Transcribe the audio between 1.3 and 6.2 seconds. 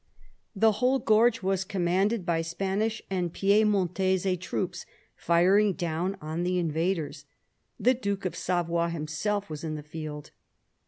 was commanded by Spanish and Piedmontese troops, firing down